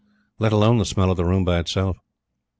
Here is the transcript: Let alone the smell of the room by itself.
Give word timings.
Let 0.39 0.51
alone 0.51 0.79
the 0.79 0.85
smell 0.85 1.11
of 1.11 1.17
the 1.17 1.25
room 1.25 1.45
by 1.45 1.59
itself. 1.59 1.95